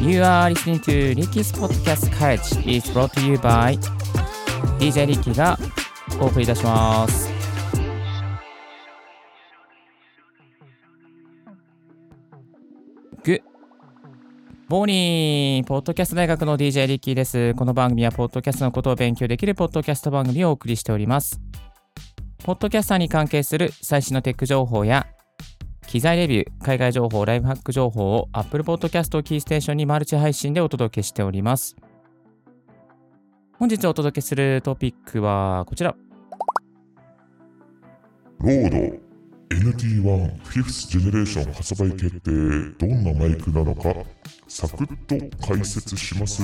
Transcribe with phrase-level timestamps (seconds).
[0.00, 3.76] You are listening to Ricky's Podcast College is brought to you by
[4.78, 5.58] DJ リッキーが
[6.20, 7.28] お送りいたします。
[13.24, 13.42] グ
[14.68, 17.54] モーニーポッドキャスト大学の DJ リッキーです。
[17.54, 21.40] この番組はポッドキャストのことを勉強できるポッドキャスト番組をお送りしております。
[22.44, 25.08] ポッドキャスターに関係する最新のテック情報や
[25.88, 31.76] 機材レビュー、海外情報、ライフハック情報を Apple Podcast をキーステーションにマルチ配信でお届けしております。
[33.58, 35.96] 本日お届けするトピックはこちら。
[38.40, 38.76] ロード
[39.48, 43.94] NT1 5th ジェネレーション発売決定どんなマイクなのか
[44.46, 46.42] サクッと解説します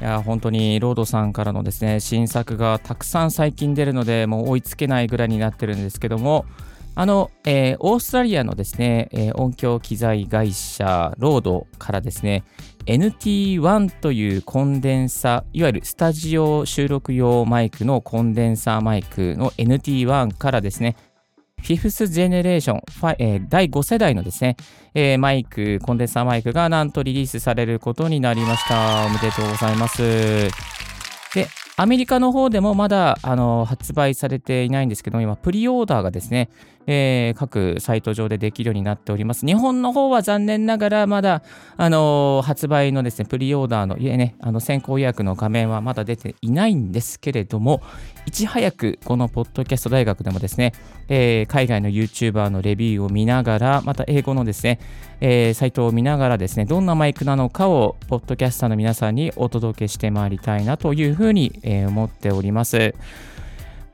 [0.00, 6.44] いや本当にロードさんからのですね新作がたくさん最近出るのでもう追いつけないぐらいになってるんですけども
[6.98, 12.42] あの、えーオーストラリアのですね、えー音響機材会社ロードからですね
[12.86, 20.96] NT1 というコンデンサいわゆるスタジオ収録用マイクのコンデンサーマイクの NT1 からですね
[21.62, 22.80] フィフスジェネレーション、
[23.18, 24.56] えー第5世代のですね、
[24.94, 29.04] えーマイク、コンデンサーマイクがなんとリリースされることになりました。
[29.06, 30.48] おめでとうございます。
[31.34, 36.50] で、アメリカの方でもまだあの発売されていないんですけども、今、プリオーダーがですね、
[36.86, 39.44] えー各サイト上でできるようになっております。
[39.44, 41.42] 日本の方は残念ながらまだ、
[41.76, 47.82] あの発売のですね、プリオーダーの、いえね、あの先行予約の画面はまだ出ていないんですけれども、
[48.26, 50.72] いち早くこのポッドキャスト大学でもですね、
[51.08, 54.78] えー海外の YouTuber のレビューを見ながら、また英語のですね、
[55.20, 62.94] えーサイトを見ながらですね、どんなマイクなのかを、ポッドキャスターの皆さんにお届けしてまいりたいなというふうに、えー思っております。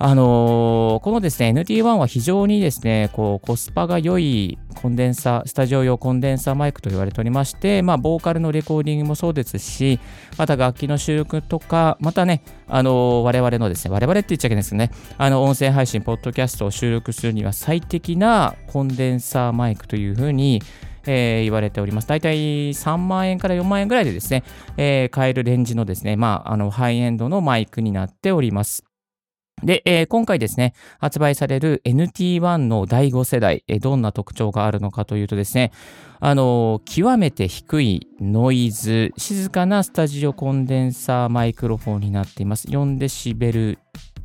[0.00, 9.98] あのーこのですね、NT1 は非常にですね、こう、コスパが良いコンデンサー、スタジオ用コンデンサーマイクと言われておりまして、まあ、ボーカルのレコーディングもそうですし、
[10.36, 20.62] また楽器の収録とか、またね、あのー我々のですね、我々って言っちゃいけないですけどね、あの、音声配信、ポッドキャストを収録するには最適なコンデンサーマイクというふうに、
[21.06, 22.06] えー言われております。
[22.06, 24.44] 大体3万円から4万円ぐらいでですね、
[24.76, 28.87] えー買えるレンジのですね、まあ、あの、ハイエンドのマイクになっております。
[29.62, 35.72] で、えー今回ですね、発売される NT1 の第5世代、えーどんな特徴があるのかというとですね、
[36.20, 42.68] あのー極めて低いノイズ、静かなスタジオコンデンサーマイクロフォンになっています。
[42.68, 43.78] 4デシベル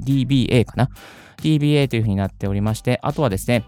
[0.00, 0.90] dBA かな
[1.38, 3.64] ?dBA というふうになっておりまして、あとはですね、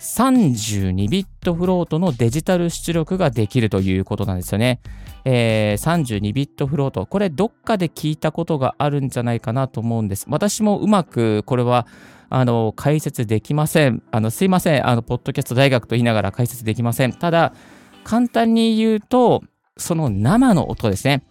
[0.00, 4.80] 32ビットフロートのデジタル出力ができるということなんですよね。
[5.24, 7.06] えー32ビットフロート。
[7.06, 10.26] これどっかで聞いたことがあるんじゃないかなと思うんです。
[10.28, 11.86] 私もうまくこれは
[12.30, 14.02] あの解説できません。
[14.10, 14.86] あのすいません。
[14.86, 17.12] あの、ポッドキャスト大学と言いながら解説できません。
[17.12, 17.54] ただ、
[18.02, 19.42] 簡単に言うと、
[19.76, 21.24] その生の音ですね。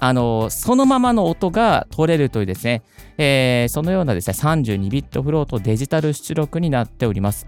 [0.00, 2.82] あの、そのままの音が取れるというですね、
[3.18, 7.46] えーそのようなですね、32ビットフロートデジタル出力になっております。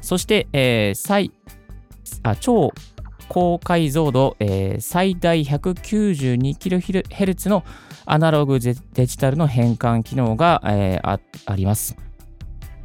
[0.00, 1.32] そして、えー最
[2.22, 2.72] あ超
[3.28, 7.64] 高解像度、えー最大 192kHz の
[8.06, 11.96] アナログデジタルの変換機能が、えーあります。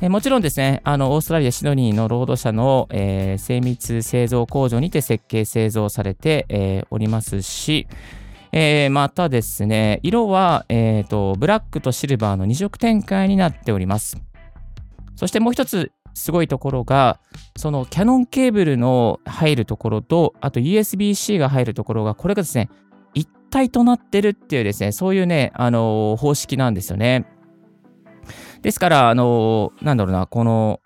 [0.02, 7.88] もちろんですね、あのオーストラリア・シドニーの労働者の、えー精密製造工場にて設計製造されて、えーおりますし、
[8.52, 14.18] えーまたですね、色は、えーとブラックとシルバーの2色展開になっております。
[15.16, 17.20] そしてもう一つすごいところが、
[17.56, 22.70] そのキャノンケーブルの入るところと、あと USB-C が入るところが、これがですね、
[23.14, 27.26] 一体となってるっていうですね、そういうね、あのー方式なんですよね。
[28.62, 30.80] ですから、あのーなんだろうな、この、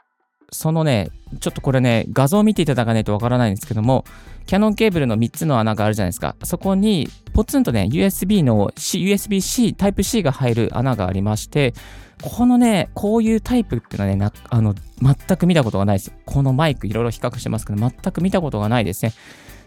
[0.52, 1.10] そのね、
[1.42, 4.06] ちょっとこれね、画像を見ていただかないとわからないんですけども、
[4.46, 6.38] キャノンケーブルの3つの穴があるじゃないですか。
[6.44, 11.74] そこに、ポツンとね、USB の、USB-C、タイプ C が入る穴がありまして、
[12.22, 16.14] ここのね、こういうタイプっていうのはね、なあの、全く見たことがないです。
[16.26, 19.14] このマイクいろいろ比較してますけど、全く見たことがないですね。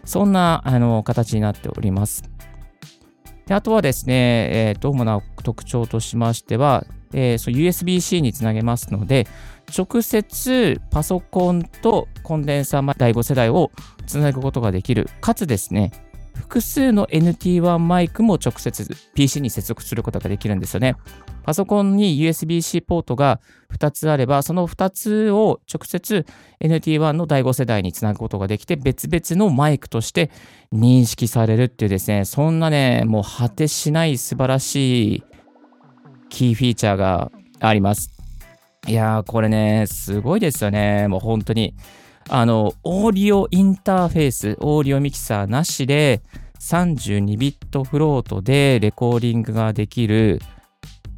[0.03, 2.23] そんな、あの、形になっております。
[3.47, 9.27] であとはですね、えー主な特徴としましては、えー USB-C につなげますので、
[9.77, 13.71] 直接パソコンとコンデンサー第5世代を
[14.05, 15.09] つなぐことができる。
[15.21, 15.91] かつですね、
[16.35, 20.95] 複数の NT1 マイクも直接 PC に接続することができるんですよね。
[21.43, 23.39] パソコンに USB-C ポートが
[23.73, 26.25] 2つあれば、その2つを直接
[26.61, 30.29] NT1 の第5世代につなぐことができて、別々のマイクとして
[30.73, 35.23] 認識されるっていうですね、そんなね、もう果てしない素晴らしい
[36.29, 38.11] キーフィーチャーがあります。
[38.87, 41.07] いやー、これね、すごいですよね。
[41.07, 41.75] もう本当に。
[42.33, 46.21] あの、オーディオインターフェース、オーディオミキサーなしで、
[46.61, 50.39] 32ビットフロートでレコーディングができる、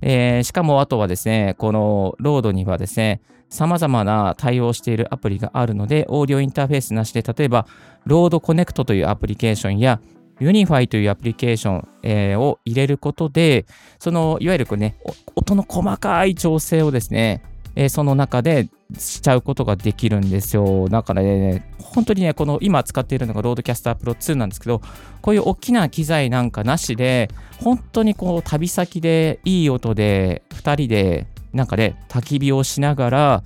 [0.01, 7.68] えー、しかもあとはですね、このロードにはですね、様々な対応しているアプリがあるので、オーディオインターフェースなしで、例えば、
[8.05, 10.01] RODE Connect というアプリケーションや、
[10.39, 13.68] UNIFY というアプリケーション、えー、を入れることで、
[14.00, 14.98] その、いわゆるこうね、
[15.36, 17.44] 音の細かい調整をですね、
[17.75, 20.87] えー、その中でしちゃうことができるんですよ。
[20.89, 24.81] だからね、本当にね、この今使っているのが RODECaster Pro 2なんですけど、
[25.21, 27.29] こういう大きな機材なんかなしで、
[27.59, 33.43] 本当にこう旅先でいい音で2人でなんかね、焚き火をしながら、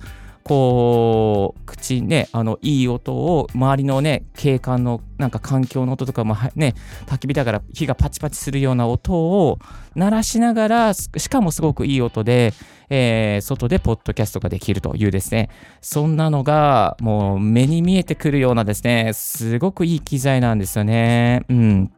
[0.48, 6.74] こう、口ね、あの、いい音を、周りのね、景観の、なんか環境の音とかもね、
[7.04, 9.58] 焚き火だから火がパチパチするような音を
[9.94, 12.54] 鳴らしながら、しかもすごくいい音で、
[12.88, 15.50] えー、外でポッドキャストができるというですね、
[15.82, 21.42] そんなのがもう目に見えてくるようなですね、すごくいい機材なんですよね。
[21.50, 21.92] うん。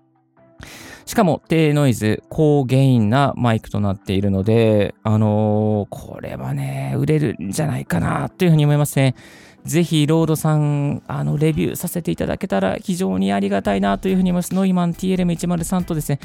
[1.10, 9.16] しかも低ノイズ、高ゲインなマイクとなっているので、あのー、これはね、売れるんじゃないかなというふうに思いますね。
[9.64, 14.54] ぜひ、ロードさん、あの、レビューさせていただけたら非常にありがたいなというふうに思います。
[14.54, 16.20] ノイマン TLM103 とですね、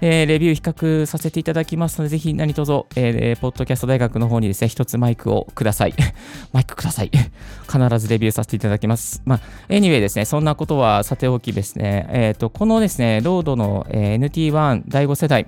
[0.00, 5.94] えー、レビュー比較させていただきますので、ぜひ何卒、えー、ポッドキャスト大学の方にですね、一つマイクをください。
[6.52, 7.10] マイクください。
[7.70, 9.22] 必ずレビューさせていただきます。
[9.24, 15.46] まあ、anyway ですね、そんなことはさておきですね、えっ、ー、と、このですね、ロードの、えー、NT1 第5世代、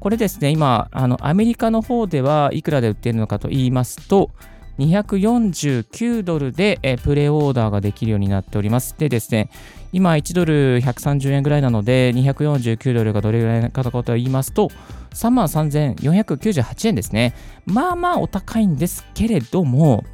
[0.00, 4.30] これですね、今、あの、アメリカの方ではいくらで売っているのかと言いますと、
[4.78, 8.94] 249ドルで、プレオーダーができるようになっております。
[8.98, 9.50] でですね、
[9.92, 14.70] 今1ドル130円ぐらいなので、249ドルがどれぐらいかと言いますと、
[15.14, 17.34] 3万3498円ですね。
[17.66, 20.04] まあまあお高いんですけれども、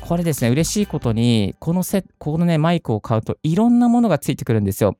[0.00, 4.98] これですね、嬉しいことに、このセこのね、マイクを買うといろんなものがついてくるんですよ。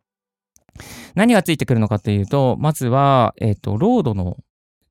[1.14, 4.38] 何がついてくるのかというと、まずは、えっ、ー、と、ロードの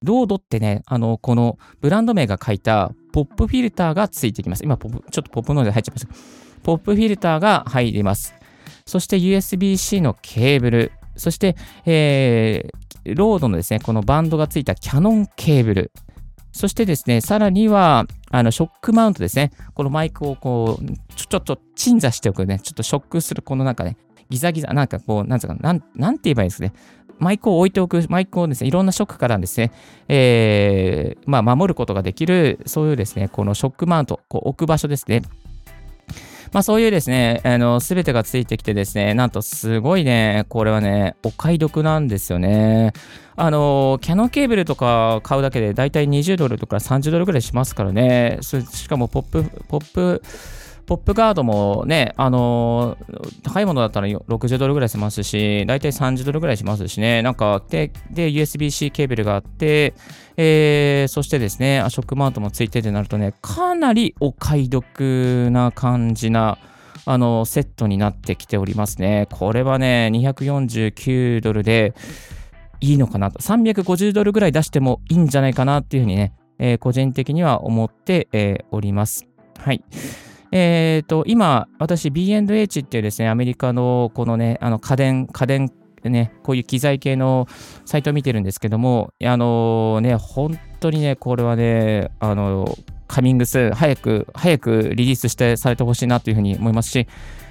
[0.03, 4.63] RODE ってね、あの、このブランド名が書いたポップフィルターがついてきます。
[4.63, 6.13] 今、ポップちょっとポップノイズ入っちゃいました。
[6.63, 8.33] ポップフィルターが入ります。
[8.85, 10.91] そして USB-C のケーブル。
[11.15, 11.55] そして、
[11.85, 15.91] えー、 RODE のですね、このバンドがついたキャノンケーブル。
[16.51, 19.51] そしてですね、さらには、あの、ショックマウントですね。
[19.75, 22.59] このマイクをこう、ちょ、ちょっと鎮座しておくね。
[22.59, 23.95] ちょっとショックする、このなんかね、
[24.29, 26.73] ギザギザ、なんかこう、なんつうか、なん、なんて言えばいいですね。
[27.23, 29.71] マイクを置いておく、マイクをですね、いろんなショックからですね、
[30.07, 35.23] えー、まあ、守ることができる、そういうですね、このショックマウント、こう置く場所ですね。
[36.53, 42.93] まあそういうですね、あの、すべてがついてきてですね、なんとすごいね、これはね、お買い得なんですよね。
[43.35, 48.37] あの、キャノンケーブルとか買うだけでだいたい20ドルとか30ドルぐらいしますからね。
[48.41, 50.21] しかもポップ、ポップ、
[50.85, 59.93] ポップガードもね、あのー、高いものだったら60ドルぐらいしますし、だいたい30ドルぐらいしますしね、なんか、で、で USB-C ケーブルがあって、
[60.35, 66.57] えー、そしてですね、アショックマウントもついてってなるとね、かなりお買い得な感じな、
[67.05, 69.27] あの、セットになってきておりますね。
[69.31, 71.93] これはね、249ドルで
[72.81, 73.39] いいのかなと。
[73.39, 79.27] 350ドルぐらい出してもいいんじゃないかなっていうふうにね、えー、個人的には思って、えー、おります。
[79.57, 79.83] はい。
[80.55, 85.71] え、ー、と、今、私 B&H っていうですね、アメリカのこのね、あの家電、家電、
[86.03, 87.47] ね、こういう機材系の
[87.85, 97.07] サイトを見てるんですけども、あのね、本当にね、これはね、あの、カミングス、早く、早くリリースしてされてほしいなというふうに思いますし、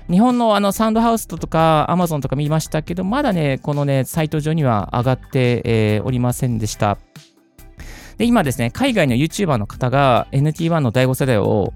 [0.08, 6.98] 日本のあのサウンドハウスとかアマゾンとか見ましたけど、まだね、このね、サイト上には上がって、えー、おりませんでした。
[8.16, 11.72] で、今ですね、海外の YouTuber の方が NT1 の第5世代を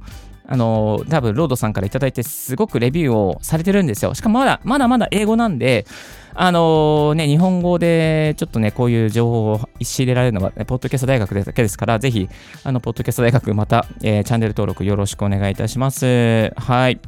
[0.49, 4.15] あの、多分ロードさんから頂いてすごくレビューをされてるんですよ。
[4.15, 5.87] しかもまだ、まだまだ英語なんで、
[6.35, 12.29] あのね、日本語でちょっとね、こういう情報を仕入れられるのは、ね、ポッドキャスト大学だけですから、ぜひ、
[12.63, 16.53] あの、ポッドキャスト大学また、えー、チャンネル登録よろしくお願いいたします。
[16.57, 17.01] はい。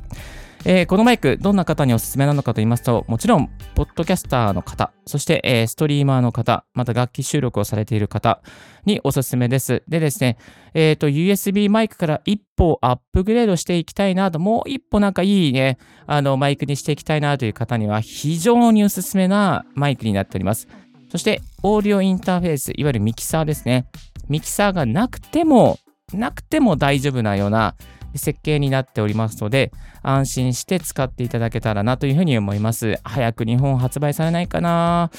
[0.64, 8.42] えー、このマイク、どんな方におすすめなのかと言いますと、もちろん、ポッドキャスターの方、そして、えー、ストリーマーの方、また楽器収録をされている方
[8.84, 9.82] におすすめです。
[9.88, 10.36] でですね、
[10.74, 20.66] えっ、ー、と、USB マイクから一歩アップグレードしていきたいなと、もう一歩なんかいいね、あの、マイクにしていきたいなという方には、非常におすすめなマイクになっております。
[21.10, 23.86] そして、オーディオインターフェース、いわゆるミキサーですね。
[24.28, 25.78] ミキサーがなくても、
[26.12, 27.74] なくても大丈夫なような、
[28.18, 29.72] 設計になっておりますので、
[30.02, 32.98] 安心して使っていただけたらなというふうに思います。
[33.04, 35.10] 早く日本発売されないかな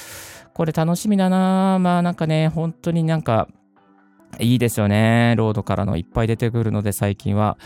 [0.54, 3.48] これ楽しみだなまあなんかね、本当になんか、
[4.38, 5.34] いいですよね。
[5.36, 7.58] ロードからのいっぱい出てくるので、最近は。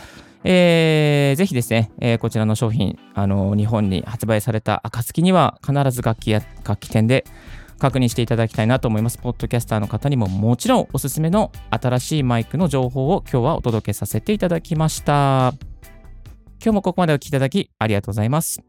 [0.47, 7.25] えーぜひですね、えーこちらの商品、あの日本に発売された暁には必ず楽器や楽器店で
[7.85, 9.19] 確認していただきたいなと思います。
[9.19, 15.53] ポッドキャスターの方にももちろんおすすめの新しいマイクの情報を今日はお届けさせていただきました。
[16.59, 18.59] 今日もここまでお聞きいただきありがとうございます。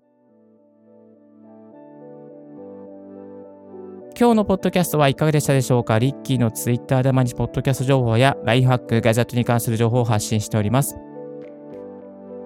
[4.19, 5.99] 今日のポッドキャストはいかがでしたでしょうか？
[5.99, 10.99] リッキーのツイッターで毎日ポッドキャスト情報やライフハック、ガジェットに関する情報を発信しております。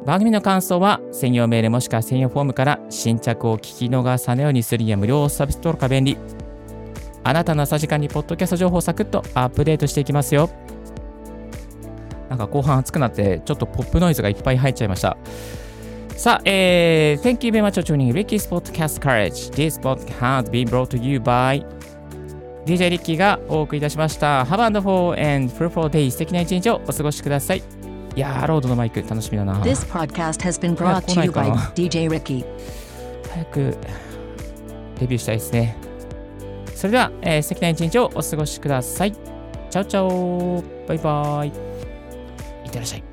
[0.06, 6.16] 番組の感想は専用メールもしくは専用フォームから新着を聞き逃さないようにするには無料サブストローが便利。
[7.22, 10.50] あなたの朝時間にポッドキャスト情報をサクッとアップデートしていきますよ。
[12.28, 15.16] なんか後半暑くなってちょっとポップノイズがいっぱい入っちゃいました。
[16.16, 19.50] さあ、えー、Thank you very much for tuning Ricky's Podcast Courage.
[19.52, 21.66] This podcast has been brought to you by
[22.66, 24.44] DJ リッキーがお送りいたしました。
[24.44, 26.10] Have a wonderful and fruitful day.
[26.10, 27.62] 素敵な一日をお過ごしください。
[28.16, 29.60] いやー、ロードのマイク楽しみだな。
[29.62, 32.44] This podcast has been brought to you by DJ Ricky.
[33.30, 33.76] 早く
[34.98, 35.89] デビューしたいですね。
[36.80, 39.12] それでは、えー素敵な一日をお過ごしください。
[39.12, 41.48] チャオチャオバイバイ。
[41.48, 41.50] い
[42.68, 43.09] ってらっしゃい。